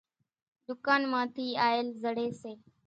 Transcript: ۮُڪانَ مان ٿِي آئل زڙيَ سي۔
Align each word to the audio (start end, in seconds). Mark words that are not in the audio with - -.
ۮُڪانَ 0.67 1.01
مان 1.11 1.25
ٿِي 1.35 1.45
آئل 1.67 1.87
زڙيَ 2.01 2.27
سي۔ 2.41 2.51